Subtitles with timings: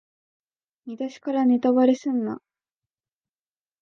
[0.87, 2.41] 見だしからネタバレすんな